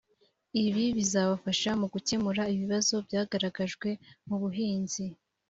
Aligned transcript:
ibi 0.63 0.85
bizafasha 0.97 1.69
mu 1.79 1.87
gukemura 1.93 2.43
ibibazo 2.55 2.95
byagaragajwe 3.05 3.89
mu 4.27 4.35
buhinzi 4.41 5.03